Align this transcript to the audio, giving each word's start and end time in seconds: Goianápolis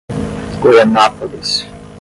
Goianápolis 0.59 1.69